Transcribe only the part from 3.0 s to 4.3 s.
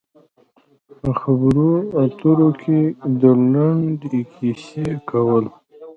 د لنډې